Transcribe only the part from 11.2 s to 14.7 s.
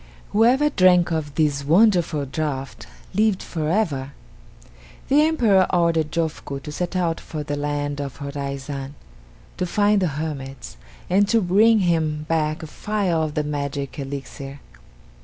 to bring him back a phial of the magic elixir.